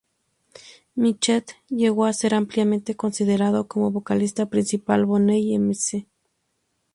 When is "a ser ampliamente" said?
2.05-2.95